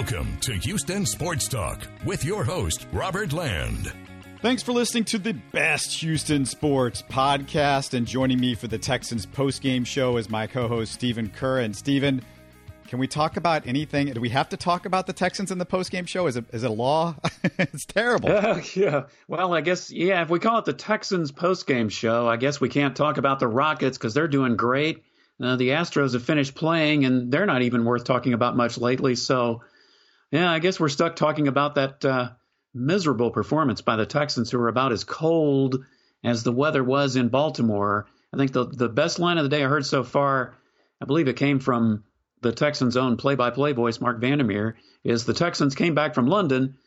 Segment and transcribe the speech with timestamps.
[0.00, 3.92] Welcome to Houston Sports Talk with your host, Robert Land.
[4.40, 7.92] Thanks for listening to the best Houston sports podcast.
[7.92, 11.58] And joining me for the Texans postgame show is my co host, Stephen Kerr.
[11.58, 12.22] And Stephen,
[12.88, 14.06] can we talk about anything?
[14.06, 16.26] Do we have to talk about the Texans in the postgame show?
[16.26, 17.16] Is it is it a law?
[17.58, 18.30] it's terrible.
[18.30, 19.02] Uh, yeah.
[19.28, 20.22] Well, I guess yeah.
[20.22, 23.48] If we call it the Texans postgame show, I guess we can't talk about the
[23.48, 25.04] Rockets because they're doing great.
[25.42, 29.14] Uh, the Astros have finished playing, and they're not even worth talking about much lately.
[29.14, 29.60] So,
[30.30, 32.30] yeah, I guess we're stuck talking about that uh,
[32.74, 35.84] miserable performance by the Texans, who were about as cold
[36.22, 38.06] as the weather was in Baltimore.
[38.32, 40.54] I think the the best line of the day I heard so far,
[41.00, 42.04] I believe it came from
[42.42, 46.78] the Texans' own play-by-play voice, Marc Vandermeer, is the Texans came back from London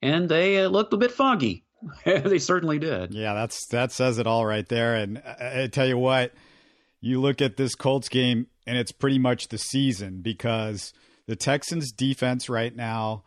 [0.00, 1.64] and they uh, looked a bit foggy.
[2.04, 3.12] they certainly did.
[3.12, 4.94] Yeah, that's that says it all right there.
[4.94, 6.32] And I, I tell you what
[7.00, 10.92] you look at this Colts game and it's pretty much the season because
[11.32, 13.24] the Texans defense right now,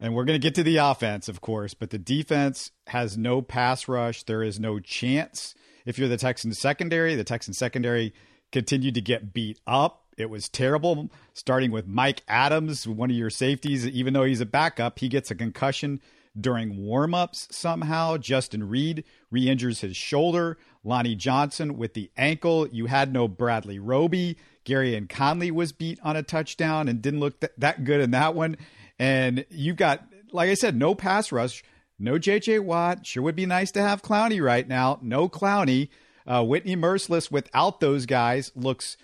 [0.00, 3.42] and we're going to get to the offense, of course, but the defense has no
[3.42, 4.22] pass rush.
[4.22, 5.54] There is no chance.
[5.84, 8.14] If you're the Texans secondary, the Texans secondary
[8.52, 10.06] continued to get beat up.
[10.16, 13.86] It was terrible, starting with Mike Adams, one of your safeties.
[13.86, 16.00] Even though he's a backup, he gets a concussion
[16.40, 18.16] during warmups somehow.
[18.16, 20.56] Justin Reid re injures his shoulder.
[20.84, 22.66] Lonnie Johnson with the ankle.
[22.68, 24.38] You had no Bradley Roby.
[24.64, 28.34] Gareon Conley was beat on a touchdown and didn't look th- that good in that
[28.34, 28.56] one.
[28.98, 31.62] And you've got, like I said, no pass rush,
[31.98, 33.06] no JJ Watt.
[33.06, 34.98] Sure would be nice to have Clowney right now.
[35.02, 35.88] No Clowney.
[36.26, 38.96] Uh, Whitney Mercilus without those guys looks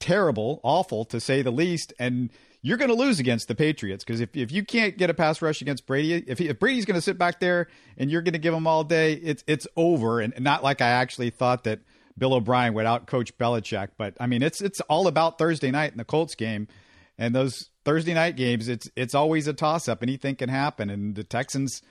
[0.00, 1.92] terrible, awful to say the least.
[1.98, 5.14] And you're going to lose against the Patriots because if, if you can't get a
[5.14, 8.22] pass rush against Brady, if, he, if Brady's going to sit back there and you're
[8.22, 10.20] going to give him all day, it's it's over.
[10.20, 11.80] And not like I actually thought that
[12.18, 15.92] Bill O'Brien would out coach Belichick, but I mean it's it's all about Thursday night
[15.92, 16.68] in the Colts game,
[17.16, 20.02] and those Thursday night games, it's it's always a toss up.
[20.02, 21.82] Anything can happen, and the Texans,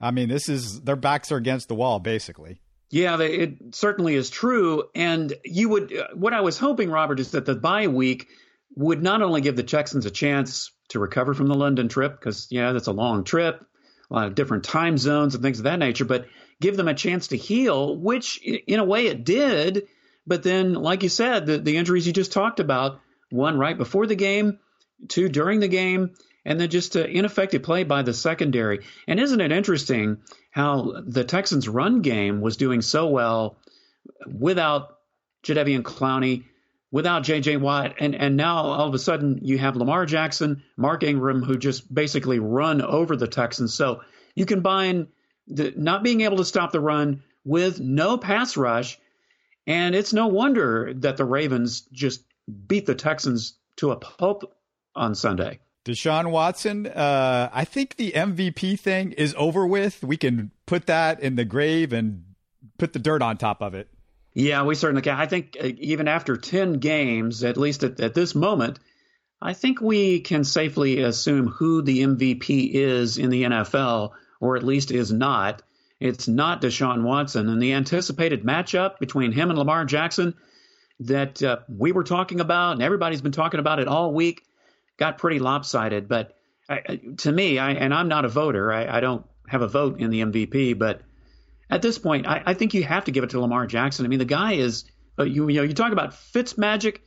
[0.00, 2.60] I mean, this is their backs are against the wall basically.
[2.90, 4.84] Yeah, it certainly is true.
[4.94, 8.28] And you would, what I was hoping, Robert, is that the bye week
[8.76, 12.46] would not only give the Texans a chance to recover from the London trip, because,
[12.50, 13.62] yeah, that's a long trip,
[14.10, 16.28] a lot of different time zones and things of that nature, but
[16.60, 19.88] give them a chance to heal, which in a way it did.
[20.26, 24.06] But then, like you said, the, the injuries you just talked about one right before
[24.06, 24.58] the game,
[25.08, 26.14] two during the game,
[26.44, 28.80] and then just uh, ineffective play by the secondary.
[29.06, 30.18] And isn't it interesting
[30.50, 33.58] how the Texans' run game was doing so well
[34.26, 34.98] without
[35.42, 36.44] Jadeveon Clowney?
[36.90, 37.58] without J.J.
[37.58, 41.58] Watt, and and now all of a sudden you have Lamar Jackson, Mark Ingram, who
[41.58, 43.74] just basically run over the Texans.
[43.74, 44.00] So
[44.34, 45.08] you combine
[45.48, 48.98] the not being able to stop the run with no pass rush,
[49.66, 52.22] and it's no wonder that the Ravens just
[52.66, 54.54] beat the Texans to a pulp
[54.94, 55.58] on Sunday.
[55.84, 60.02] Deshaun Watson, uh, I think the MVP thing is over with.
[60.02, 62.24] We can put that in the grave and
[62.76, 63.88] put the dirt on top of it.
[64.34, 65.16] Yeah, we certainly can.
[65.16, 68.78] I think uh, even after 10 games, at least at, at this moment,
[69.40, 74.64] I think we can safely assume who the MVP is in the NFL, or at
[74.64, 75.62] least is not.
[76.00, 77.48] It's not Deshaun Watson.
[77.48, 80.34] And the anticipated matchup between him and Lamar Jackson
[81.00, 84.42] that uh, we were talking about, and everybody's been talking about it all week,
[84.96, 86.08] got pretty lopsided.
[86.08, 86.36] But
[86.68, 90.00] I, to me, I, and I'm not a voter, I, I don't have a vote
[90.00, 91.02] in the MVP, but
[91.70, 94.04] at this point, I, think you have to give it to Lamar Jackson.
[94.04, 94.84] I mean, the guy is
[95.18, 97.02] uh, you, you know you talk about Fitz magic.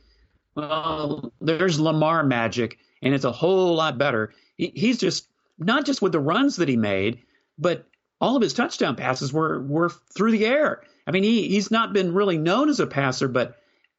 [0.54, 4.32] Well, there's Lamar magic, and it's a whole lot better.
[4.56, 5.26] He, he's just
[5.64, 7.22] not just with the runs that he made,
[7.58, 7.86] but
[8.20, 10.82] all of his touchdown passes were were through the air.
[11.06, 13.56] I mean, he he's not been really known as a passer, but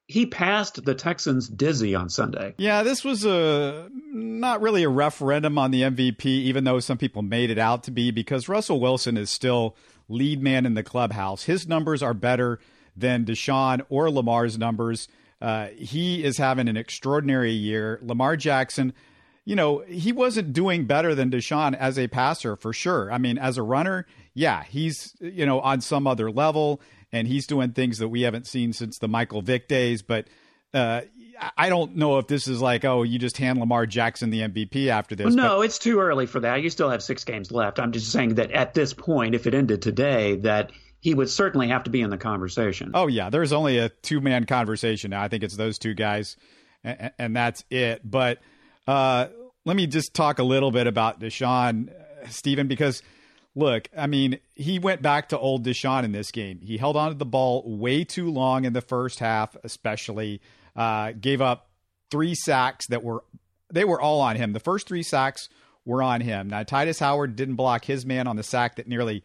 [0.07, 2.53] he passed the Texans dizzy on Sunday.
[2.57, 7.21] Yeah, this was a not really a referendum on the MVP, even though some people
[7.21, 9.75] made it out to be, because Russell Wilson is still
[10.09, 11.43] lead man in the clubhouse.
[11.43, 12.59] His numbers are better
[12.95, 15.07] than Deshaun or Lamar's numbers.
[15.41, 17.99] Uh, he is having an extraordinary year.
[18.01, 18.93] Lamar Jackson,
[19.45, 23.11] you know, he wasn't doing better than Deshaun as a passer for sure.
[23.11, 26.81] I mean, as a runner, yeah, he's, you know, on some other level
[27.11, 30.01] and he's doing things that we haven't seen since the Michael Vick days.
[30.01, 30.27] But
[30.73, 31.01] uh,
[31.57, 34.87] I don't know if this is like, oh, you just hand Lamar Jackson the MVP
[34.87, 35.33] after this.
[35.35, 36.61] no, but- it's too early for that.
[36.61, 37.79] You still have six games left.
[37.79, 41.67] I'm just saying that at this point, if it ended today, that he would certainly
[41.67, 42.91] have to be in the conversation.
[42.93, 45.21] Oh yeah, there's only a two man conversation now.
[45.21, 46.37] I think it's those two guys,
[46.81, 48.09] and, and that's it.
[48.09, 48.39] But
[48.87, 49.27] uh,
[49.65, 53.01] let me just talk a little bit about Deshaun, uh, Stephen, because
[53.55, 56.59] look, I mean, he went back to old Deshaun in this game.
[56.61, 60.41] He held on to the ball way too long in the first half, especially.
[60.75, 61.69] Uh, gave up
[62.09, 63.23] three sacks that were
[63.71, 64.53] they were all on him.
[64.53, 65.49] The first three sacks
[65.85, 66.49] were on him.
[66.49, 69.23] Now, Tytus Howard didn't block his man on the sack that nearly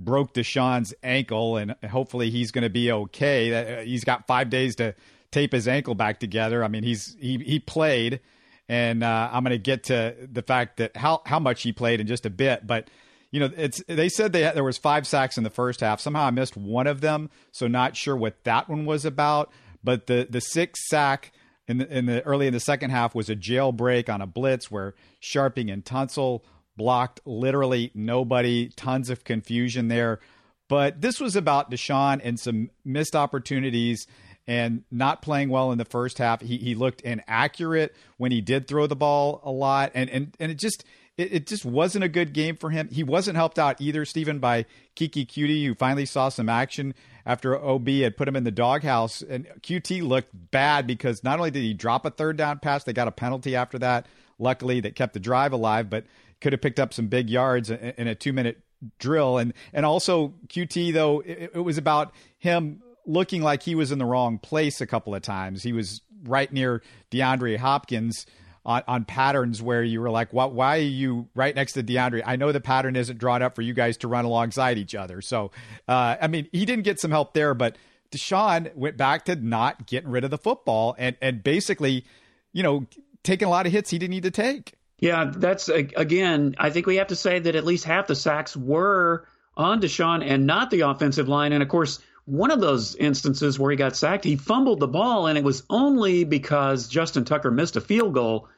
[0.00, 3.80] broke Deshaun's ankle, and hopefully he's going to be okay.
[3.80, 4.94] Uh, he's got five days to
[5.30, 6.64] tape his ankle back together.
[6.64, 8.20] I mean, he's he he played,
[8.68, 12.00] and uh, I'm going to get to the fact that how how much he played
[12.00, 12.88] in just a bit, but.
[13.30, 16.00] You know, it's they said they had, there was five sacks in the first half.
[16.00, 19.52] Somehow I missed one of them, so not sure what that one was about.
[19.84, 21.32] But the the six sack
[21.66, 24.70] in the, in the early in the second half was a jailbreak on a blitz
[24.70, 26.40] where Scharping and Tunsil
[26.76, 30.20] blocked literally nobody, tons of confusion there.
[30.68, 34.06] But this was about Deshaun and some missed opportunities
[34.48, 36.40] and not playing well in the first half.
[36.40, 40.50] He he looked inaccurate when he did throw the ball a lot, and and and
[40.50, 40.84] it just
[41.18, 42.88] it, it just wasn't a good game for him.
[42.90, 44.64] He wasn't helped out either, Stephen, by
[44.96, 46.94] Keke Coutee, who finally saw some action
[47.26, 49.20] after OB had put him in the doghouse.
[49.20, 52.94] And Coutee looked bad because not only did he drop a third down pass, they
[52.94, 54.06] got a penalty after that.
[54.38, 56.04] Luckily, that kept the drive alive, but
[56.40, 58.62] could have picked up some big yards in a two minute
[58.98, 59.36] drill.
[59.38, 63.98] And and also Coutee though it, it, was about him looking like he was in
[63.98, 65.64] the wrong place a couple of times.
[65.64, 68.26] He was right near DeAndre Hopkins.
[68.66, 72.22] On, on patterns where you were like, why, why are you right next to DeAndre?
[72.26, 75.22] I know the pattern isn't drawn up for you guys to run alongside each other.
[75.22, 75.52] So,
[75.86, 77.78] uh, I mean, he didn't get some help there, but
[78.10, 82.04] Deshaun went back to not getting rid of the football and, and basically,
[82.52, 82.84] you know,
[83.22, 84.74] taking a lot of hits he didn't need to take.
[84.98, 86.54] Yeah, that's again.
[86.58, 89.26] I think we have to say that at least half the sacks were
[89.56, 91.52] on Deshaun and not the offensive line.
[91.52, 95.26] And of course, one of those instances where he got sacked, he fumbled the ball,
[95.26, 98.48] and it was only because Justin Tucker missed a field goal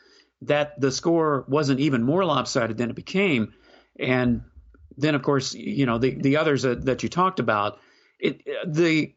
[0.42, 3.52] that the score wasn't even more lopsided than it became.
[3.98, 4.42] And
[4.96, 7.78] then, of course, you know the the others that, that you talked about,
[8.18, 9.14] it the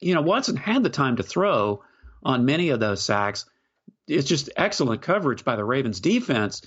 [0.00, 1.82] you know Watson had the time to throw
[2.22, 3.46] on many of those sacks
[4.08, 6.62] it's just excellent coverage by the Ravens defense.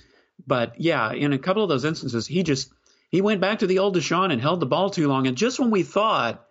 [0.46, 2.72] But yeah, in a couple of those instances, he just
[3.10, 5.26] he went back to the old Deshaun and held the ball too long.
[5.26, 6.46] And just when we thought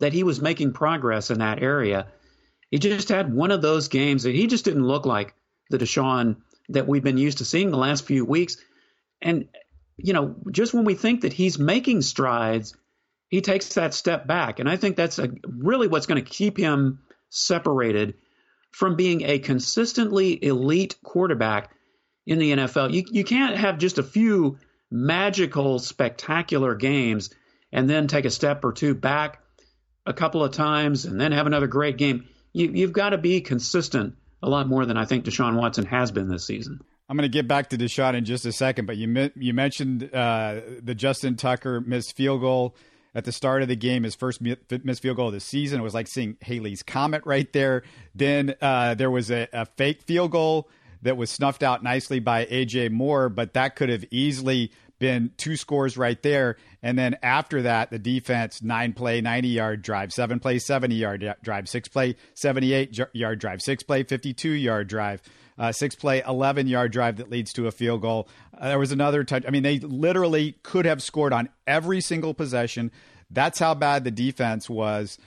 [0.00, 2.08] that he was making progress in that area,
[2.70, 5.34] he just had one of those games that he just didn't look like
[5.70, 6.36] the Deshaun
[6.68, 8.56] that we've been used to seeing the last few weeks.
[9.22, 9.48] And
[9.96, 12.74] you know, just when we think that he's making strides,
[13.28, 14.58] he takes that step back.
[14.58, 18.14] And I think that's a, really what's going to keep him separated
[18.72, 21.70] from being a consistently elite quarterback
[22.26, 22.92] in the NFL.
[22.92, 24.58] You, you can't have just a few
[24.90, 27.30] magical, spectacular games
[27.72, 29.39] and then take a step or two back
[30.10, 32.28] a couple of times and then have another great game.
[32.52, 36.10] You, you've got to be consistent a lot more than I think Deshaun Watson has
[36.10, 36.80] been this season.
[37.08, 40.14] I'm going to get back to Deshaun in just a second, but you you mentioned
[40.14, 42.76] uh, the Justin Tucker missed field goal
[43.14, 45.80] at the start of the game, his first missed field goal of the season.
[45.80, 47.82] It was like seeing Halley's Comet right there.
[48.14, 50.68] Then uh, there was a, a, fake field goal
[51.02, 55.56] that was snuffed out nicely by AJ Moore, but that could have easily been two
[55.56, 56.56] scores right there.
[56.80, 61.34] And then after that, the defense nine play, 90 yard drive, seven play, 70 yard
[61.42, 65.20] drive, six play, 78 yard drive, six play, 52 yard drive.
[65.58, 68.26] Uh, six play, 11 yard drive that leads to a field goal.
[68.56, 69.44] Uh, there was another touch.
[69.46, 72.90] I mean, they literally could have scored on every single possession.
[73.30, 75.18] That's how bad the defense was.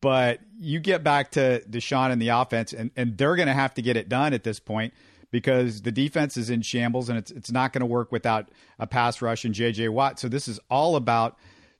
[0.00, 3.74] But you get back to Deshaun and the offense, and, and they're going to have
[3.74, 4.94] to get it done at this point
[5.30, 8.86] because the defense is in shambles and it's it's not going to work without a
[8.86, 10.18] pass rush and JJ Watt.
[10.18, 11.38] So this is all about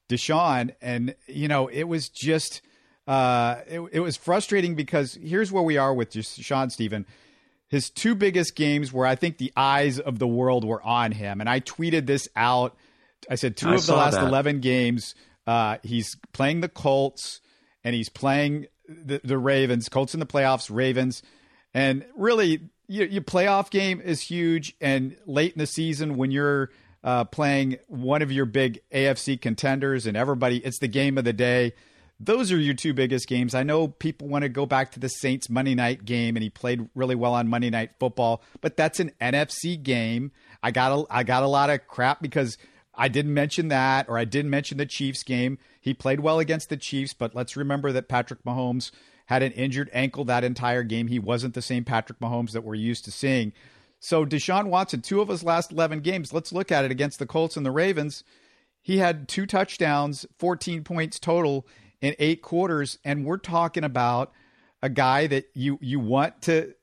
[0.09, 2.63] Deshaun, and you know it was just
[3.07, 7.07] uh, it, it was frustrating because here's where we are with Deshaun Stephen
[7.71, 11.41] his two biggest games where I think the eyes of the world were on him.
[11.41, 12.77] And I tweeted this out.
[13.31, 14.27] I said two I of the last that.
[14.27, 15.15] 11 games,
[15.47, 17.41] uh, he's playing the Colts
[17.85, 21.23] and he's playing the, the, Ravens, Colts in the playoffs, Ravens.
[21.73, 24.75] And really, your, your, playoff game is huge.
[24.81, 26.71] And late in the season, when you're
[27.05, 31.33] uh, playing one of your big AFC contenders and everybody, it's the game of the
[31.33, 31.73] day
[32.21, 33.55] those are your two biggest games.
[33.55, 36.51] I know people want to go back to the Saints Monday night game, and he
[36.51, 40.31] played really well on Monday Night Football, but that's an NFC game.
[40.63, 42.59] I got a, I got a lot of crap because
[42.95, 45.59] I didn't mention that, or I didn't mention the Chiefs game.
[45.81, 48.91] He played well against the Chiefs, but let's remember that Patrick Mahomes
[49.31, 51.07] had an injured ankle that entire game.
[51.07, 53.53] He wasn't the same Patrick Mahomes that we're used to seeing.
[54.01, 57.27] So Deshaun Watson, two of his last 11 games, let's look at it against the
[57.27, 58.25] Colts and the Ravens.
[58.83, 61.65] He had two touchdowns, 14 points total
[62.01, 64.33] in eight quarters, and we're talking about
[64.83, 66.75] a guy that you you want to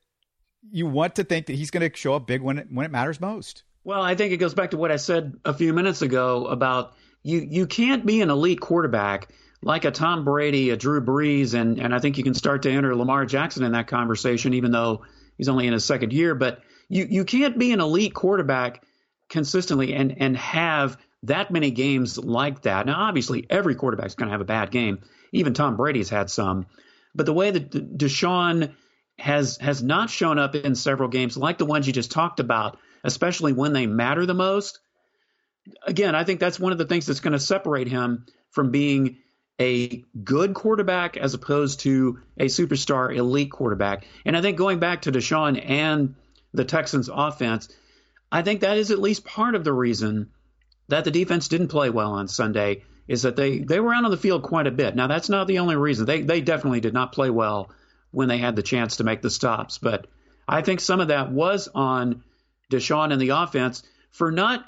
[0.70, 2.92] you want to think that he's going to show up big when it, when it
[2.92, 3.64] matters most.
[3.84, 6.94] Well, I think it goes back to what I said a few minutes ago about
[7.22, 9.28] you you can't be an elite quarterback
[9.62, 12.70] like a Tom Brady, a Drew Brees, and and I think you can start to
[12.70, 15.04] enter Lamar Jackson in that conversation, even though
[15.36, 16.34] he's only in his second year.
[16.34, 18.82] But you you can't be an elite quarterback
[19.28, 22.86] consistently and and have that many games like that.
[22.86, 25.00] Now, obviously, every quarterback's going to have a bad game.
[25.32, 26.66] Even Tom Brady's had some.
[27.14, 28.74] But the way that Deshaun
[29.18, 32.78] has has not shown up in several games like the ones you just talked about,
[33.02, 34.78] especially when they matter the most.
[35.82, 39.18] Again, I think that's one of the things that's going to separate him from being
[39.60, 44.06] a good quarterback as opposed to a superstar elite quarterback.
[44.24, 46.14] And I think going back to Deshaun and
[46.52, 47.68] the Texans offense,
[48.30, 50.30] I think that is at least part of the reason
[50.88, 54.10] that the defense didn't play well on Sunday is that they, they were out on
[54.10, 54.94] the field quite a bit.
[54.94, 56.06] Now, that's not the only reason.
[56.06, 57.70] They, they definitely did not play well
[58.10, 59.78] when they had the chance to make the stops.
[59.78, 60.06] But
[60.46, 62.22] I think some of that was on
[62.70, 64.64] Deshaun and the offense for not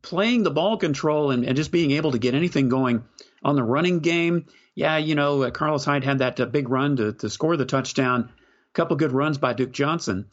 [0.00, 3.04] playing the ball control and, and just being able to get anything going
[3.42, 4.46] on the running game.
[4.74, 7.66] Yeah, you know, uh, Carlos Hyde had that uh, big run to, to score the
[7.66, 10.26] touchdown, a couple good runs by Duke Johnson.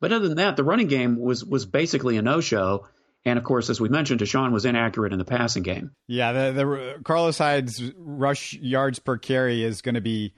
[0.00, 2.86] But other than that, the running game was was basically a no show.
[3.24, 5.90] And of course, as we mentioned, Deshaun was inaccurate in the passing game.
[6.06, 10.32] Yeah, the, the Carlos Hyde's rush yards per carry is going to be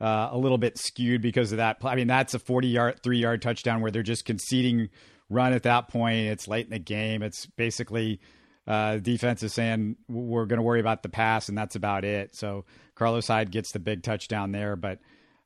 [0.00, 1.76] uh, a little bit skewed because of that.
[1.84, 4.88] I mean, that's a 40 yard, three yard touchdown where they're just conceding
[5.30, 6.26] run at that point.
[6.26, 7.22] It's late in the game.
[7.22, 8.20] It's basically
[8.66, 12.34] uh, defense is saying we're going to worry about the pass, and that's about it.
[12.34, 14.76] So Carlos Hyde gets the big touchdown there.
[14.76, 15.00] But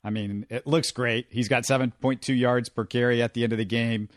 [0.04, 1.26] I mean, it looks great.
[1.30, 4.08] He's got 7.2 yards per carry at the end of the game,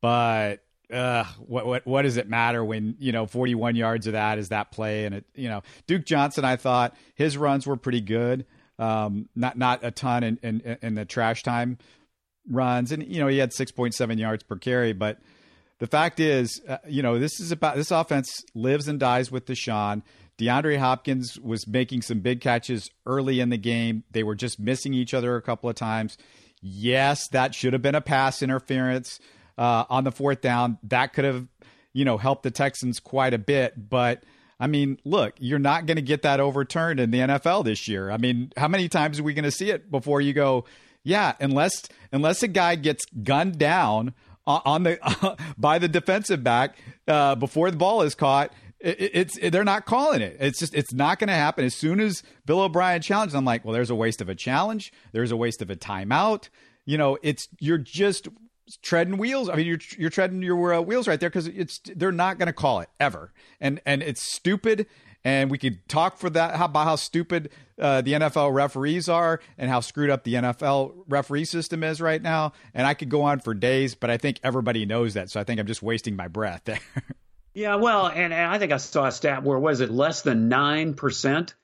[0.00, 4.38] but uh, what what what does it matter when you know 41 yards of that
[4.38, 8.00] is that play and it you know Duke Johnson I thought his runs were pretty
[8.00, 8.44] good
[8.78, 11.78] um, not not a ton in, in in the trash time
[12.50, 15.18] runs and you know he had 6.7 yards per carry but
[15.80, 19.46] the fact is uh, you know this is about this offense lives and dies with
[19.46, 20.02] Deshaun
[20.38, 24.94] DeAndre Hopkins was making some big catches early in the game they were just missing
[24.94, 26.16] each other a couple of times
[26.62, 29.18] yes that should have been a pass interference
[29.60, 30.78] uh, on the fourth down.
[30.84, 31.46] That could have,
[31.92, 33.90] you know, helped the Texans quite a bit.
[33.90, 34.24] But
[34.58, 38.10] I mean, look, you're not going to get that overturned in the NFL this year.
[38.10, 40.64] I mean, how many times are we going to see it before you go,
[41.04, 44.14] yeah, unless unless a guy gets gunned down
[44.64, 46.76] on the by the defensive back
[47.08, 48.52] uh, before the ball is caught.
[48.80, 50.36] It, it's it, they're not calling it.
[50.40, 51.64] It's just it's not going to happen.
[51.64, 54.92] As soon as Bill O'Brien challenges, I'm like, well, there's a waste of a challenge.
[55.12, 56.48] There's a waste of a timeout.
[56.86, 58.28] You know, it's you're just
[58.82, 59.48] treading wheels.
[59.48, 62.46] I mean, you're you're treading your uh, wheels right there because it's they're not going
[62.46, 64.86] to call it ever, and and it's stupid.
[65.24, 69.40] And we could talk for that how, about how stupid uh, the NFL referees are
[69.58, 72.52] and how screwed up the NFL referee system is right now.
[72.74, 75.30] And I could go on for days, but I think everybody knows that.
[75.30, 76.80] So I think I'm just wasting my breath there.
[77.54, 80.48] yeah, well, and, and I think I saw a stat where was it less than
[80.48, 81.54] nine percent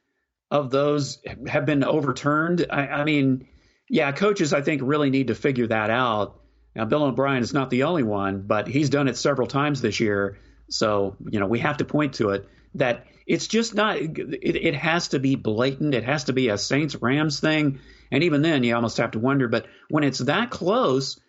[0.50, 2.66] of those have been overturned.
[2.70, 3.48] I, I mean,
[3.88, 6.40] yeah, coaches I think really need to figure that out
[6.76, 9.98] now, Bill O'Brien is not the only one, but he's done it several times this
[9.98, 10.36] year.
[10.68, 14.74] So, you know, we have to point to it that it's just not, it, it
[14.74, 15.94] has to be blatant.
[15.94, 17.80] It has to be a Saints Rams thing.
[18.10, 19.48] And even then, you almost have to wonder.
[19.48, 21.20] But when it's that close,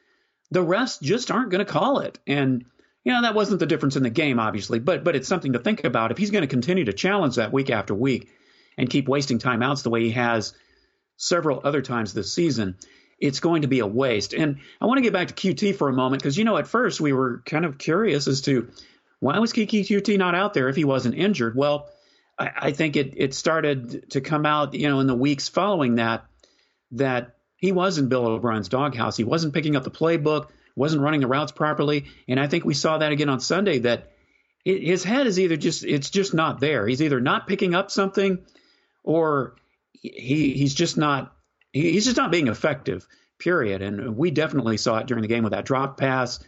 [0.52, 2.20] the refs just aren't going to call it.
[2.28, 2.66] And,
[3.04, 5.60] you know, that wasn't the difference in the game, obviously, but, but it's something to
[5.60, 6.12] think about.
[6.12, 8.30] If he's going to continue to challenge that week after week
[8.78, 10.54] and keep wasting timeouts the way he has
[11.18, 12.76] several other times this season,
[13.20, 14.34] it's going to be a waste.
[14.34, 16.68] And I want to get back to Coutee for a moment because, you know, at
[16.68, 18.70] first we were kind of curious as to
[19.20, 21.56] why was Keke Coutee not out there if he wasn't injured?
[21.56, 21.90] Well,
[22.38, 25.96] I, I think it, it started to come out, you know, in the weeks following
[25.96, 26.26] that,
[26.92, 29.18] that he was in Bill O'Brien's doghouse.
[29.18, 32.06] He wasn't picking up the playbook, wasn't running the routes properly.
[32.28, 34.12] And I think we saw that again on Sunday that
[34.64, 36.88] his head is either just, it's just not there.
[36.88, 38.46] He's either not picking up something
[39.04, 39.56] or
[39.94, 41.34] he, he's just not
[41.72, 43.08] he's just not being effective,
[43.40, 43.82] period.
[43.82, 46.40] And we definitely saw it during the game with that drop pass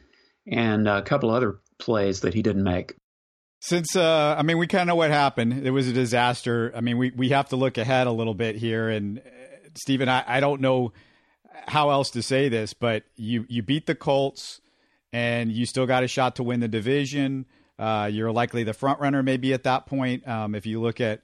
[0.47, 2.95] and a couple other plays that he didn't make.
[3.61, 5.65] Since uh, I mean, we kind of know what happened.
[5.65, 6.71] It was a disaster.
[6.75, 8.89] I mean, we we have to look ahead a little bit here.
[8.89, 9.21] And uh,
[9.75, 10.93] Stephen, I, I don't know
[11.67, 14.61] how else to say this, but you you beat the Colts,
[15.11, 17.45] and you still got a shot to win the division.
[17.77, 20.27] Uh, you're likely the front runner, maybe at that point.
[20.27, 21.21] Um, if you look at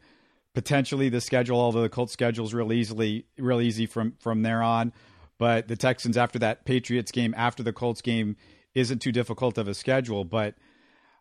[0.54, 4.62] potentially the schedule, although the Colts schedule is real easily real easy from from there
[4.62, 4.92] on.
[5.38, 8.38] But the Texans after that Patriots game, after the Colts game,
[8.76, 10.26] isn't too difficult of a schedule.
[10.26, 10.56] But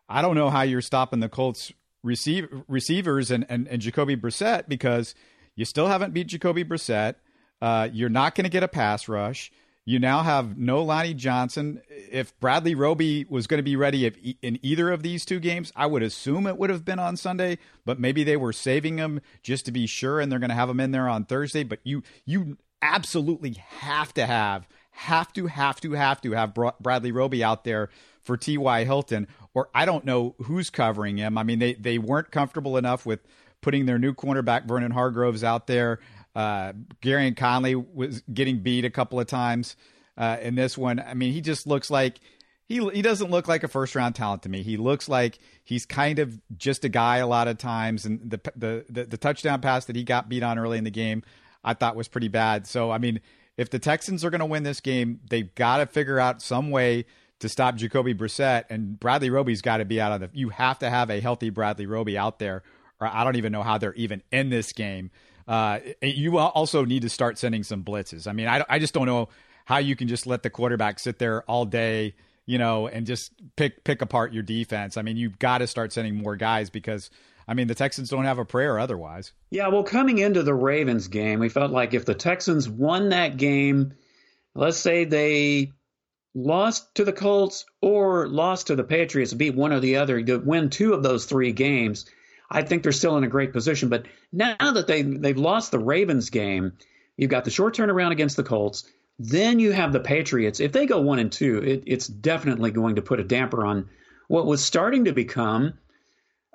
[0.07, 1.71] I don't know how you're stopping the Colts
[2.03, 5.15] receive, receivers and, and, and Jacoby Brissett because
[5.55, 7.15] you still haven't beat Jacoby Brissett.
[7.61, 9.51] Uh, you're not going to get a pass rush.
[9.87, 11.79] You now have no Lonnie Johnson.
[11.89, 15.71] If Bradley Roby was going to be ready if, in either of these two games,
[15.75, 19.21] I would assume it would have been on Sunday, but maybe they were saving him
[19.43, 21.63] just to be sure, and they're going to have him in there on Thursday.
[21.63, 27.11] But you you absolutely have to have have to have to have to have Bradley
[27.11, 27.89] Roby out there
[28.21, 28.85] for T.Y.
[28.85, 31.37] Hilton, or I don't know who's covering him.
[31.37, 33.19] I mean, they, they weren't comfortable enough with
[33.61, 35.99] putting their new cornerback, Vernon Hargreaves, out there.
[36.33, 39.75] Uh, Gareon Conley was getting beat a couple of times
[40.17, 40.99] uh, in this one.
[40.99, 42.19] I mean, he just looks like
[42.67, 44.63] he he doesn't look like a first round talent to me.
[44.63, 48.05] He looks like he's kind of just a guy a lot of times.
[48.05, 50.91] And the the the, the touchdown pass that he got beat on early in the
[50.91, 51.23] game,
[51.63, 52.65] I thought was pretty bad.
[52.65, 53.19] So I mean,
[53.57, 56.71] if the Texans are going to win this game, they've got to figure out some
[56.71, 57.05] way
[57.39, 60.37] to stop Jacoby Brissett and Bradley Roby's got to be out of the.
[60.37, 62.63] You have to have a healthy Bradley Roby out there,
[62.99, 65.11] or I don't even know how they're even in this game.
[65.47, 68.27] Uh, you also need to start sending some blitzes.
[68.27, 69.29] I mean, I, I just don't know
[69.65, 73.31] how you can just let the quarterback sit there all day, you know, and just
[73.55, 74.97] pick pick apart your defense.
[74.97, 77.09] I mean, you've got to start sending more guys because
[77.47, 79.31] I mean, the Texans don't have a prayer otherwise.
[79.51, 83.37] Yeah, well, coming into the Ravens game, we felt like if the Texans won that
[83.37, 83.93] game,
[84.55, 85.71] let's say they
[86.33, 90.37] lost to the Colts or lost to the Patriots, beat one or the other, to
[90.37, 92.05] win two of those three games,
[92.49, 93.89] I think they're still in a great position.
[93.89, 96.73] But now that they they've lost the Ravens game,
[97.17, 98.89] you've got the short turnaround against the Colts.
[99.17, 100.59] Then you have the Patriots.
[100.59, 103.89] If they go one and two, it, it's definitely going to put a damper on
[104.27, 105.75] what was starting to become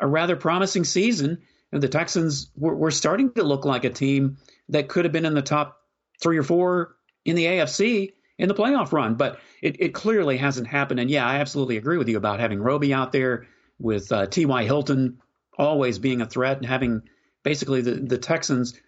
[0.00, 1.38] a rather promising season.
[1.72, 4.38] And the Texans were, were starting to look like a team
[4.70, 5.78] that could have been in the top
[6.20, 9.14] three or four in the AFC in the playoff run.
[9.14, 10.98] But it, it clearly hasn't happened.
[10.98, 13.46] And yeah, I absolutely agree with you about having Roby out there
[13.78, 14.64] with uh, T.Y.
[14.64, 15.18] Hilton
[15.56, 17.02] always being a threat and having
[17.42, 18.78] basically the, the Texans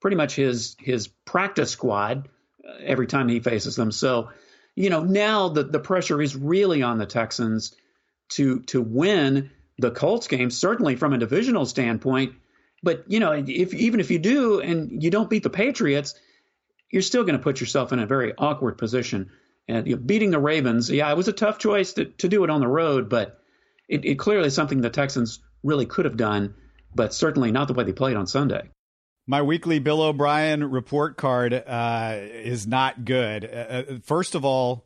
[0.00, 2.28] pretty much his his practice squad
[2.66, 3.92] uh, every time he faces them.
[3.92, 4.30] So,
[4.74, 7.74] you know, now the, the pressure is really on the Texans
[8.30, 9.50] to to win
[9.82, 12.34] the Colts game, certainly from a divisional standpoint.
[12.82, 16.14] But you know, if even if you do and you don't beat the Patriots,
[16.90, 19.30] you're still going to put yourself in a very awkward position.
[19.68, 22.44] And you know, beating the Ravens, yeah, it was a tough choice to, to do
[22.44, 23.40] it on the road, but
[23.88, 26.54] it, it clearly is something the Texans really could have done,
[26.94, 28.70] but certainly not the way they played on Sunday.
[29.26, 33.44] My weekly Bill O'Brien report card uh, is not good.
[33.44, 34.84] Uh, uh first of all,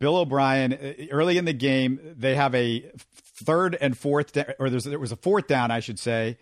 [0.00, 2.90] Bill O'Brien, uh, early in the game, they have a
[3.34, 6.38] third and fourth, or there was a fourth down, I should say,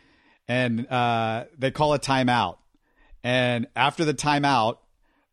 [0.49, 2.59] and uh, they call a timeout.
[3.25, 4.79] And after the timeout,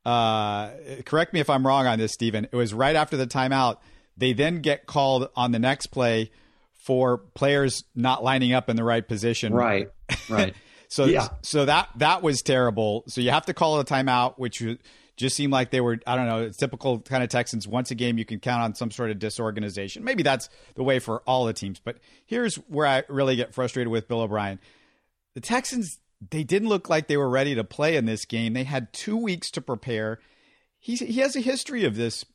[0.05, 0.71] uh,
[1.05, 2.45] correct me if I'm wrong on this, Stephen.
[2.45, 3.77] It was right after the timeout.
[4.17, 6.31] They then get called on the next play
[6.73, 9.53] for players not lining up in the right position.
[9.53, 9.89] Right.
[10.29, 10.55] Right.
[10.87, 11.29] so yeah.
[11.41, 13.03] so that that was terrible.
[13.07, 14.63] So you have to call a timeout, which
[15.19, 17.67] just seemed like they were I don't know typical kind of Texans.
[17.67, 20.03] Once a game, you can count on some sort of disorganization.
[20.03, 21.79] Maybe that's the way for all the teams.
[21.79, 24.59] But here's where I really get frustrated with Bill O'Brien.
[25.35, 25.99] The Texans
[26.31, 28.53] they didn't look like they were ready to play in this game.
[28.53, 30.19] They had two weeks to prepare.
[30.79, 32.25] He's, he has a history of this,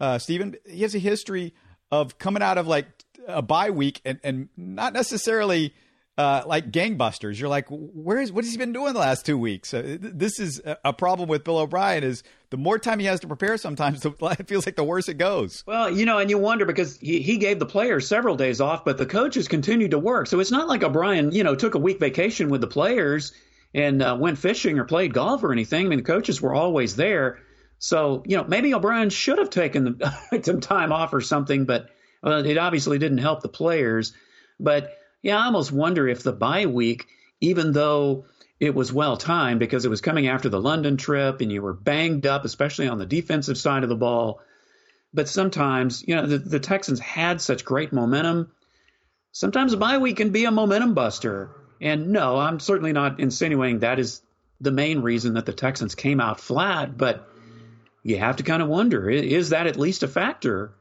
[0.00, 0.56] uh, Stephen.
[0.66, 1.54] He has a history
[1.90, 2.86] of coming out of like
[3.28, 5.74] a bye week and, and not necessarily
[6.18, 7.38] uh, like gangbusters.
[7.38, 9.74] You're like, where is what has he been doing the last two weeks?
[9.74, 12.04] Uh, this is a problem with Bill O'Brien.
[12.04, 15.18] Is the more time he has to prepare, sometimes it feels like the worse it
[15.18, 15.62] goes.
[15.66, 18.84] Well, you know, and you wonder because he, he gave the players several days off,
[18.84, 20.26] but the coaches continued to work.
[20.26, 23.32] So it's not like O'Brien, you know, took a week vacation with the players
[23.74, 25.84] and uh, went fishing or played golf or anything.
[25.84, 27.40] I mean, the coaches were always there.
[27.78, 30.00] So, you know, maybe O'Brien should have taken
[30.42, 31.90] some time off or something, but
[32.24, 34.14] it obviously didn't help the players.
[34.58, 37.08] But yeah, I almost wonder if the bye week,
[37.40, 38.26] even though
[38.60, 41.72] it was well timed because it was coming after the London trip and you were
[41.72, 44.40] banged up, especially on the defensive side of the ball.
[45.12, 48.52] But sometimes, you know, the, the Texans had such great momentum.
[49.32, 51.50] Sometimes a bye week can be a momentum buster.
[51.80, 54.22] And no, I'm certainly not insinuating that is
[54.60, 57.28] the main reason that the Texans came out flat, but
[58.04, 60.72] you have to kind of wonder is that at least a factor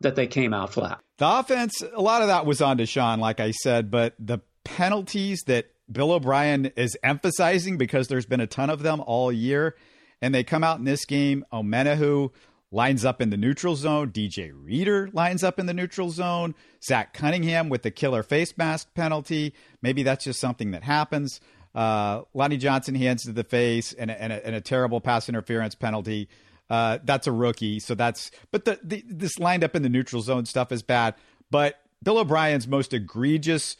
[0.00, 1.00] that they came out flat.
[1.18, 5.42] The offense, a lot of that was on Deshaun, like I said, but the penalties
[5.46, 9.76] that Bill O'Brien is emphasizing because there's been a ton of them all year,
[10.20, 11.44] and they come out in this game.
[11.52, 12.30] Omenihu
[12.70, 14.10] lines up in the neutral zone.
[14.10, 16.54] DJ Reader lines up in the neutral zone.
[16.82, 19.54] Zach Cunningham with the killer face mask penalty.
[19.82, 21.40] Maybe that's just something that happens.
[21.74, 25.74] Uh, Lonnie Johnson hands to the face and and a, and a terrible pass interference
[25.74, 26.28] penalty.
[26.70, 27.78] Uh, that's a rookie.
[27.78, 31.14] So that's, but the, the this lined up in the neutral zone stuff is bad.
[31.50, 33.76] But Bill O'Brien's most egregious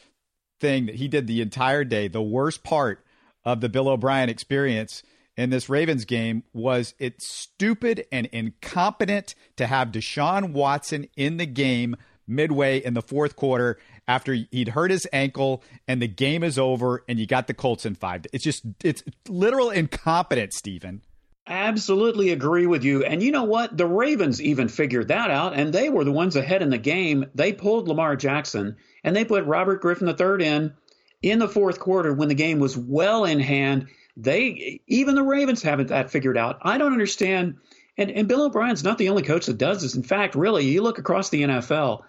[0.59, 3.03] thing that he did the entire day, the worst part
[3.43, 5.03] of the Bill O'Brien experience
[5.37, 11.45] in this Ravens game was it's stupid and incompetent to have Deshaun Watson in the
[11.45, 11.95] game
[12.27, 17.03] midway in the fourth quarter after he'd hurt his ankle and the game is over
[17.07, 18.25] and you got the Colts in five.
[18.33, 21.01] It's just it's literal incompetence, Stephen.
[21.47, 23.03] Absolutely agree with you.
[23.03, 23.77] And you know what?
[23.77, 27.27] The Ravens even figured that out, and they were the ones ahead in the game.
[27.35, 30.73] They pulled Lamar Jackson and they put Robert Griffin III in
[31.21, 33.87] in the fourth quarter when the game was well in hand.
[34.17, 36.59] They even the Ravens haven't that figured out.
[36.63, 37.57] I don't understand.
[37.97, 39.95] And, and Bill O'Brien's not the only coach that does this.
[39.95, 42.01] In fact, really, you look across the NFL,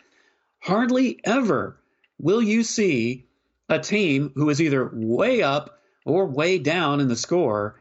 [0.60, 1.78] hardly ever
[2.18, 3.26] will you see
[3.68, 7.76] a team who is either way up or way down in the score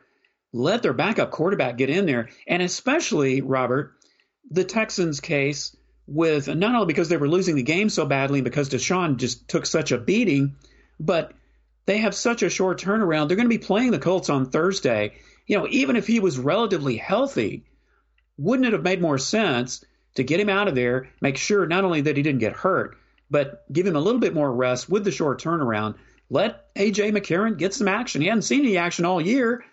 [0.56, 2.30] let their backup quarterback get in there.
[2.48, 3.94] And especially, Robert,
[4.50, 5.76] the Texans' case
[6.08, 9.50] with not only because they were losing the game so badly and because Deshaun just
[9.50, 10.56] took such a beating,
[10.98, 11.34] but
[11.86, 13.28] they have such a short turnaround.
[13.28, 15.16] They're going to be playing the Colts on Thursday.
[15.46, 17.66] You know, even if he was relatively healthy,
[18.38, 19.84] wouldn't it have made more sense
[20.16, 22.96] to get him out of there, make sure not only that he didn't get hurt,
[23.30, 25.96] but give him a little bit more rest with the short turnaround?
[26.30, 27.12] Let A.J.
[27.12, 28.22] McCarron get some action.
[28.22, 29.66] He hadn't seen any action all year.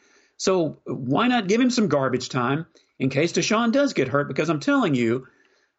[0.43, 2.67] So why not give him some garbage time
[2.99, 4.27] in case Deshaun does get hurt?
[4.27, 5.29] Because I'm telling you,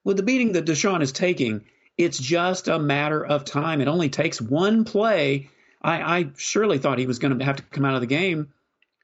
[0.06, 1.65] with the beating that Deshaun is taking,
[1.97, 3.82] it's just a matter of time.
[3.82, 5.49] It only takes one play.
[5.82, 8.54] I, I surely thought he was going to have to come out of the game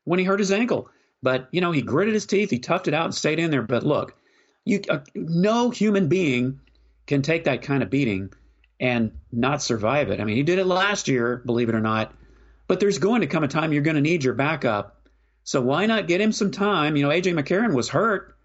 [0.06, 0.90] when he hurt his ankle.
[1.22, 3.62] But, you know, he gritted his teeth, he toughed it out and stayed in there.
[3.62, 4.16] But look,
[4.64, 6.62] you, uh, no human being
[7.06, 8.32] can take that kind of beating
[8.80, 10.22] and not survive it.
[10.22, 12.14] I mean, he did it last year, believe it or not.
[12.68, 14.96] But there's going to come a time you're going to need your backup
[15.50, 16.96] so why not get him some time?
[16.96, 18.36] You know, AJ McCarron was hurt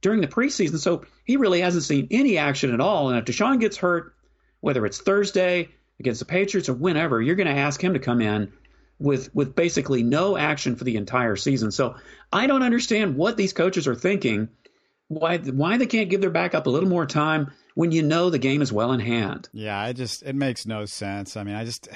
[0.00, 3.08] during the preseason, so he really hasn't seen any action at all.
[3.08, 4.16] And if Deshaun gets hurt,
[4.58, 5.68] whether it's Thursday
[6.00, 8.52] against the Patriots or whenever, you're going to ask him to come in
[8.98, 11.70] with with basically no action for the entire season.
[11.70, 11.94] So
[12.32, 14.48] I don't understand what these coaches are thinking.
[15.06, 18.38] Why why they can't give their backup a little more time when you know the
[18.38, 19.48] game is well in hand?
[19.52, 21.36] Yeah, I just it makes no sense.
[21.36, 21.88] I mean, I just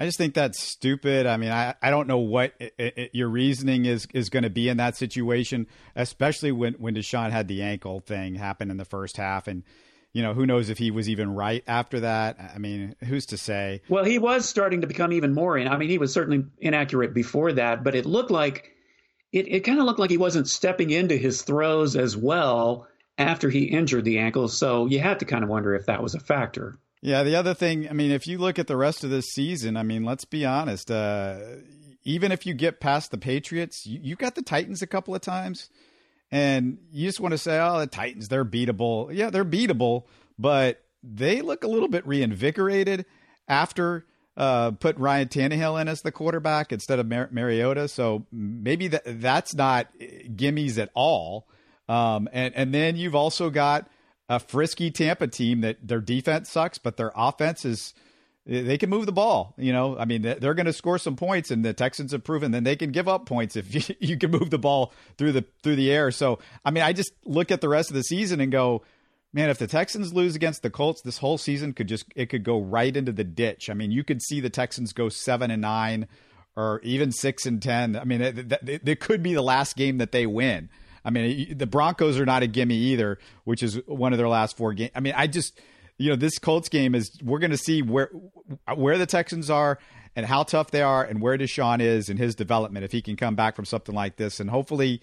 [0.00, 1.26] I just think that's stupid.
[1.26, 4.50] I mean, I, I don't know what it, it, your reasoning is is going to
[4.50, 8.86] be in that situation, especially when when Deshaun had the ankle thing happen in the
[8.86, 9.62] first half, and
[10.14, 12.38] you know who knows if he was even right after that.
[12.54, 13.82] I mean, who's to say?
[13.90, 15.58] Well, he was starting to become even more.
[15.58, 18.72] In, I mean, he was certainly inaccurate before that, but it looked like
[19.32, 22.86] it, it kind of looked like he wasn't stepping into his throws as well
[23.18, 24.48] after he injured the ankle.
[24.48, 26.78] So you had to kind of wonder if that was a factor.
[27.02, 29.76] Yeah, the other thing, I mean, if you look at the rest of this season,
[29.76, 30.90] I mean, let's be honest.
[30.90, 31.38] Uh,
[32.04, 35.22] even if you get past the Patriots, you, you got the Titans a couple of
[35.22, 35.70] times,
[36.30, 40.04] and you just want to say, "Oh, the Titans, they're beatable." Yeah, they're beatable,
[40.38, 43.06] but they look a little bit reinvigorated
[43.48, 44.04] after
[44.36, 47.88] uh, put Ryan Tannehill in as the quarterback instead of Mar- Mariota.
[47.88, 51.48] So maybe that that's not gimmies at all.
[51.88, 53.88] Um, and and then you've also got
[54.30, 57.92] a frisky Tampa team that their defense sucks, but their offense is
[58.46, 59.54] they can move the ball.
[59.58, 62.52] You know, I mean, they're going to score some points, and the Texans have proven
[62.52, 65.44] then they can give up points if you, you can move the ball through the
[65.64, 66.12] through the air.
[66.12, 68.84] So, I mean, I just look at the rest of the season and go,
[69.32, 72.44] man, if the Texans lose against the Colts, this whole season could just it could
[72.44, 73.68] go right into the ditch.
[73.68, 76.06] I mean, you could see the Texans go seven and nine,
[76.54, 77.96] or even six and ten.
[77.96, 80.70] I mean, it, it, it could be the last game that they win.
[81.04, 84.56] I mean, the Broncos are not a gimme either, which is one of their last
[84.56, 84.90] four games.
[84.94, 85.58] I mean, I just,
[85.98, 88.10] you know, this Colts game is we're going to see where
[88.74, 89.78] where the Texans are
[90.16, 93.16] and how tough they are and where Deshaun is in his development if he can
[93.16, 94.40] come back from something like this.
[94.40, 95.00] And hopefully,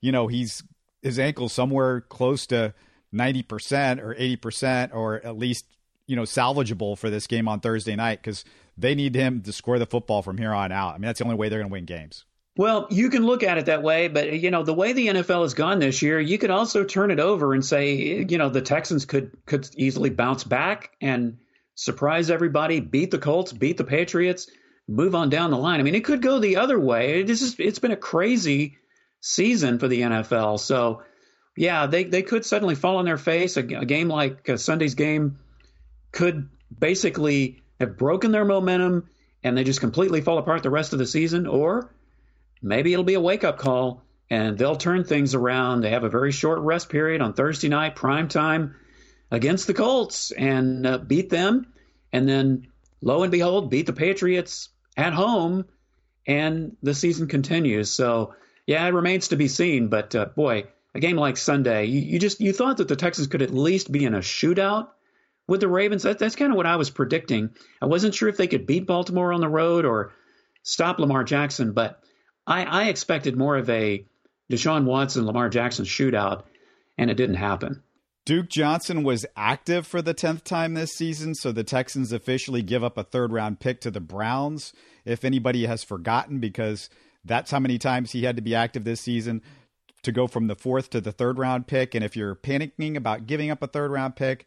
[0.00, 0.62] you know, he's
[1.02, 2.74] his ankle somewhere close to
[3.14, 5.64] 90% or 80% or at least,
[6.06, 8.44] you know, salvageable for this game on Thursday night because
[8.76, 10.90] they need him to score the football from here on out.
[10.90, 12.24] I mean, that's the only way they're going to win games.
[12.58, 15.42] Well, you can look at it that way, but you know the way the NFL
[15.42, 18.60] has gone this year, you could also turn it over and say, you know, the
[18.60, 21.38] Texans could could easily bounce back and
[21.76, 24.50] surprise everybody, beat the Colts, beat the Patriots,
[24.88, 25.78] move on down the line.
[25.78, 27.20] I mean, it could go the other way.
[27.20, 28.78] It is just, it's been a crazy
[29.20, 30.58] season for the NFL.
[30.58, 31.04] So,
[31.56, 33.56] yeah, they they could suddenly fall on their face.
[33.56, 35.38] A, a game like uh, Sunday's game
[36.10, 39.08] could basically have broken their momentum
[39.44, 41.92] and they just completely fall apart the rest of the season, or
[42.62, 45.80] maybe it'll be a wake up call and they'll turn things around.
[45.80, 48.76] They have a very short rest period on Thursday night, prime time
[49.30, 51.72] against the Colts and uh, beat them.
[52.12, 52.68] And then,
[53.00, 55.66] lo and behold, beat the Patriots at home
[56.26, 57.90] and the season continues.
[57.90, 58.34] So,
[58.66, 59.88] yeah, it remains to be seen.
[59.88, 63.28] But uh, boy, a game like Sunday, you, you, just you thought that the Texans
[63.28, 64.88] could at least be in a shootout
[65.46, 66.02] with the Ravens.
[66.02, 67.50] That, that's kind of what I was predicting.
[67.80, 70.12] I wasn't sure if they could beat Baltimore on the road or
[70.62, 72.02] stop Lamar Jackson, but
[72.48, 74.04] I, I expected more of a
[74.50, 76.44] Deshaun Watson, Lamar Jackson shootout,
[76.96, 77.82] and it didn't happen.
[78.24, 82.82] Duke Johnson was active for the 10th time this season, so the Texans officially give
[82.82, 84.72] up a third round pick to the Browns.
[85.04, 86.90] If anybody has forgotten, because
[87.24, 89.42] that's how many times he had to be active this season.
[90.02, 91.94] to go from the fourth to the third round pick.
[91.94, 94.46] And if you're panicking about giving up a third round pick,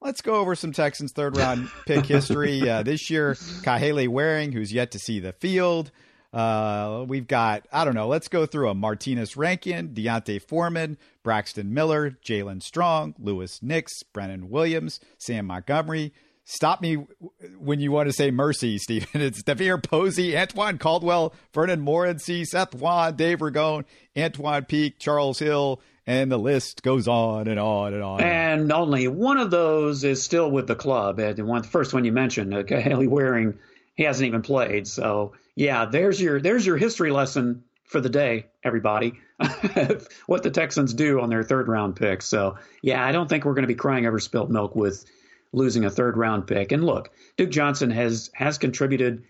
[0.00, 2.68] let's go over some Texans third round pick history.
[2.68, 5.90] Uh, this year, Kahale Warring, who's yet to see the field.
[6.34, 11.72] Uh, we've got, I don't know, let's go through a Martinas Rankin, D'Onta Foreman, Braxton
[11.72, 16.12] Miller, Jaelen Strong, Louis Nix, Brennan Williams, Sam Montgomery.
[16.44, 17.06] Stop me
[17.58, 19.20] when you want to say mercy, Stephen.
[19.22, 23.84] It's DeVier Posey, Antoine Caldwell, Vernon Morency, Seth Wand, Dave Ragone,
[24.16, 28.20] Antwan Peek, Charles Hill, and the list goes on and on and on.
[28.20, 31.18] And only one of those is still with the club.
[31.18, 33.58] And the first one you mentioned, uh, Haley Warring,
[33.94, 34.86] he hasn't even played.
[34.86, 39.14] So yeah, there's your there's your history lesson for the day, everybody.
[40.26, 42.22] what the Texans do on their third round pick.
[42.22, 45.04] So yeah, I don't think we're going to be crying over spilt milk with
[45.52, 46.72] losing a third round pick.
[46.72, 49.24] And look, Duke Johnson has has contributed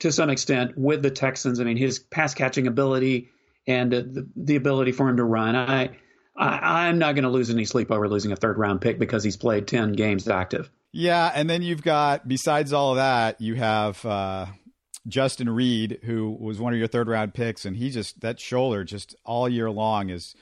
[0.00, 1.60] to some extent with the Texans.
[1.60, 3.30] I mean, his pass catching ability
[3.66, 5.56] and the, the ability for him to run.
[5.56, 5.90] I
[6.36, 9.22] I, am not going to lose any sleep over losing a third round pick because
[9.22, 10.70] he's played 10 games active.
[10.92, 11.30] Yeah.
[11.32, 14.46] And then you've got, besides all of that, you have uh,
[15.06, 17.64] Justin Reid, who was one of your third round picks.
[17.64, 20.34] And he just, that shoulder just all year long has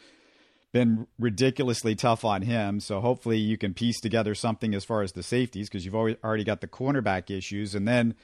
[0.73, 2.81] been ridiculously tough on him.
[2.81, 6.45] So hopefully you can piece together something as far as the safeties because you've already
[6.45, 7.75] got the cornerback issues.
[7.75, 8.15] And then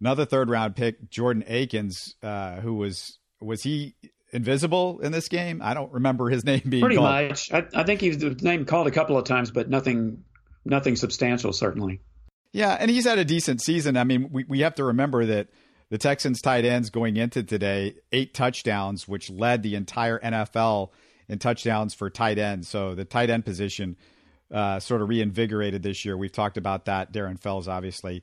[0.00, 3.94] another third round pick, Jordan Akins, uh, who was, was he
[4.32, 5.60] invisible in this game?
[5.62, 7.28] I don't remember his name being pretty called.
[7.28, 7.52] much.
[7.52, 10.24] I, I think he's name called a couple of times, but nothing,
[10.64, 12.00] nothing substantial, certainly.
[12.52, 13.96] Yeah, and he's had a decent season.
[13.96, 15.48] I mean, we we have to remember that
[15.90, 20.90] the Texans tight ends going into today eight touchdowns, which led the entire NFL
[21.28, 22.68] in touchdowns for tight ends.
[22.68, 23.96] So the tight end position
[24.52, 26.16] uh, sort of reinvigorated this year.
[26.16, 27.12] We've talked about that.
[27.12, 28.22] Darren Fells, obviously,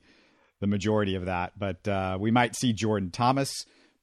[0.60, 3.52] the majority of that, but uh, we might see Jordan Thomas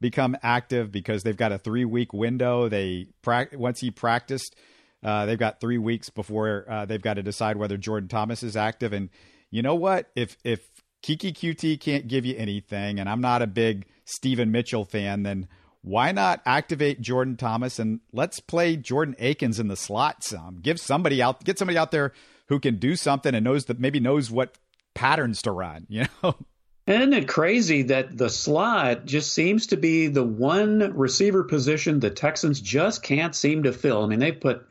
[0.01, 2.68] become active because they've got a three week window.
[2.68, 4.55] They once he practiced,
[5.03, 8.57] uh, they've got three weeks before uh, they've got to decide whether Jordan Thomas is
[8.57, 8.92] active.
[8.92, 9.09] And
[9.51, 10.11] you know what?
[10.14, 10.61] If if
[11.03, 15.49] Keke Coutee can't give you anything, and I'm not a big Steven Mitchell fan, then
[15.83, 20.61] why not activate Jordan Thomas and let's play Jordan Akins in the slot some.
[20.62, 22.12] Give somebody out, get somebody out there
[22.47, 24.59] who can do something and knows that maybe knows what
[24.95, 25.87] patterns to run.
[25.88, 26.37] You know.
[26.87, 32.11] Isn't it crazy that the slot just seems to be the one receiver position the
[32.11, 34.03] Texans just can't seem to fill?
[34.03, 34.67] I mean, they put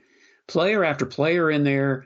[0.45, 2.05] player after player in there,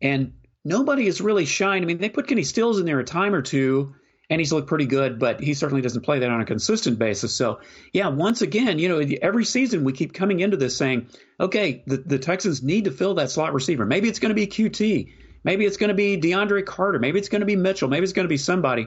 [0.00, 0.32] and
[0.64, 1.84] nobody has really shined.
[1.84, 3.94] I mean, they put Kenny Stills in there a time or two,
[4.30, 7.34] and he's looked pretty good, but he certainly doesn't play that on a consistent basis.
[7.34, 7.60] So,
[7.92, 11.08] yeah, once again, you know, every season we keep coming into this saying,
[11.40, 13.84] okay, the, the Texans need to fill that slot receiver.
[13.84, 15.12] Maybe it's going to be Coutee.
[15.44, 16.98] Maybe it's going to be DeAndre Carter.
[16.98, 17.88] Maybe it's going to be Mitchell.
[17.88, 18.86] Maybe it's going to be somebody.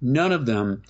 [0.00, 0.82] None of them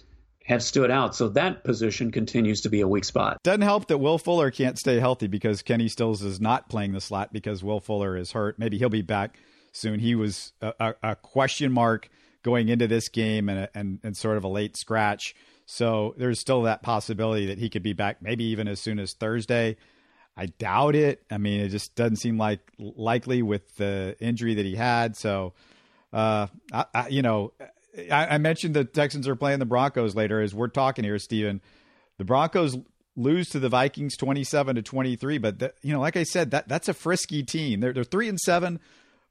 [0.44, 1.16] have stood out.
[1.16, 3.38] So that position continues to be a weak spot.
[3.42, 7.00] Doesn't help that Will Fuller can't stay healthy because Kenny Stills is not playing the
[7.00, 8.58] slot because Will Fuller is hurt.
[8.58, 9.38] Maybe he'll be back
[9.76, 10.00] soon.
[10.00, 12.08] He was a, a, question mark
[12.42, 15.34] going into this game and, a, and, and sort of a late scratch.
[15.66, 19.12] So there's still that possibility that he could be back maybe even as soon as
[19.12, 19.76] Thursday.
[20.36, 21.22] I doubt it.
[21.30, 25.16] I mean, it just doesn't seem like likely with the injury that he had.
[25.16, 25.54] So,
[26.12, 27.52] uh, I, I, you know,
[28.10, 30.40] I, I, mentioned the Texans are playing the Broncos later.
[30.40, 31.62] As we're talking here, Stephen,
[32.18, 32.76] the Broncos
[33.16, 35.38] lose to the Vikings twenty-seven to twenty-three.
[35.38, 37.80] But the, you know, like I said, that that's a frisky team.
[37.80, 38.78] They're they're three and seven,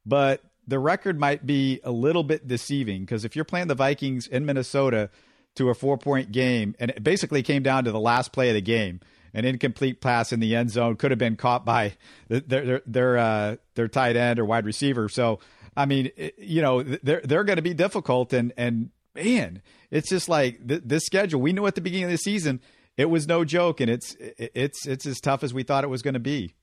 [0.06, 4.28] but the record might be a little bit deceiving because if you're playing the Vikings
[4.28, 5.10] in Minnesota
[5.56, 8.62] to a four-point game, and it basically came down to the last play of the
[8.62, 9.00] game.
[9.34, 11.94] An incomplete pass in the end zone could have been caught by
[12.30, 15.10] their their their, uh, their tight end or wide receiver.
[15.10, 15.40] So
[15.76, 20.30] I mean, you know, they're they're going to be difficult, and and man, it's just
[20.30, 21.42] like th- this schedule.
[21.42, 22.62] We knew at the beginning of the season
[22.98, 26.02] it was no joke, and it's it's it's as tough as we thought it was
[26.02, 26.54] going to be.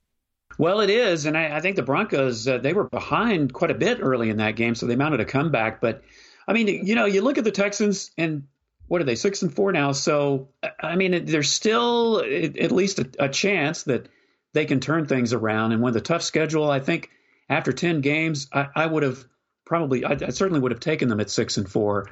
[0.58, 3.74] Well, it is, and I, I think the Broncos uh, they were behind quite a
[3.74, 5.80] bit early in that game, so they mounted a comeback.
[5.80, 6.02] But
[6.46, 8.46] I mean, you know, you look at the Texans, and
[8.88, 9.92] what are they six and four now?
[9.92, 10.48] So
[10.80, 14.08] I mean, there's still at least a, a chance that
[14.52, 15.72] they can turn things around.
[15.72, 17.10] And with a tough schedule, I think
[17.48, 19.24] after 10 games, I, I would have
[19.64, 22.10] probably, I, I, certainly would have taken them at six and four.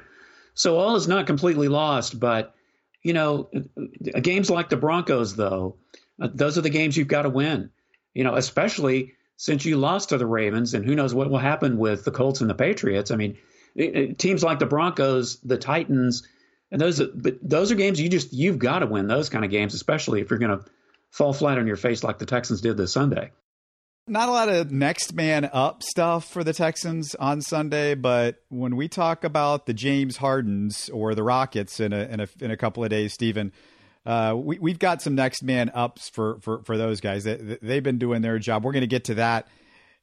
[0.53, 2.55] So all is not completely lost, but
[3.03, 3.49] you know,
[4.21, 5.77] games like the Broncos, though,
[6.21, 7.71] uh, those are the games you've got to win.
[8.13, 11.77] You know, especially since you lost to the Ravens, and who knows what will happen
[11.77, 13.11] with the Colts and the Patriots.
[13.11, 13.37] I mean,
[13.75, 16.27] it, it, teams like the Broncos, the Titans,
[16.71, 19.51] and those, but those are games you just you've got to win those kind of
[19.51, 20.65] games, especially if you're going to
[21.09, 23.31] fall flat on your face like the Texans did this Sunday
[24.07, 28.75] not a lot of next man up stuff for the Texans on Sunday, but when
[28.75, 32.57] we talk about the James Hardens or the Rockets in a in a, in a
[32.57, 33.51] couple of days, Stephen,
[34.05, 37.23] uh, we, we've got some next man ups for, for, for those guys.
[37.23, 38.63] They, they've been doing their job.
[38.63, 39.47] We're going to get to that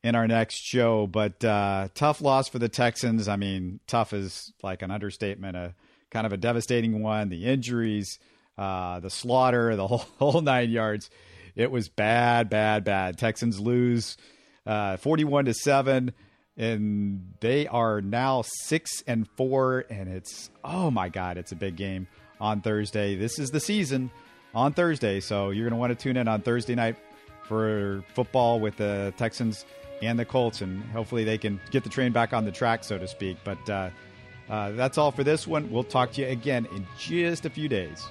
[0.02, 3.26] in our next show, but uh, tough loss for the Texans.
[3.26, 5.74] I mean, tough is like an understatement, a
[6.10, 7.28] kind of a devastating one.
[7.28, 8.18] The injuries,
[8.56, 11.10] uh, the slaughter, the whole, whole nine yards.
[11.56, 13.18] It was bad, bad, bad.
[13.18, 14.16] Texans lose
[14.64, 16.12] uh, 41 to 7
[16.56, 21.76] and they are now 6 and 4 and it's oh my god, it's a big
[21.76, 22.06] game
[22.40, 23.16] on Thursday.
[23.16, 24.10] This is the season
[24.54, 26.96] on Thursday, so you're going to want to tune in on Thursday night
[27.44, 29.64] for football with the Texans
[30.02, 32.98] and the Colts, and hopefully they can get the train back on the track, so
[32.98, 33.36] to speak.
[33.44, 33.90] But uh,
[34.48, 35.70] uh, that's all for this one.
[35.70, 38.06] We'll talk to you again in just a few days.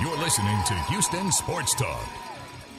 [0.00, 2.29] You're listening to Houston Sports Talk.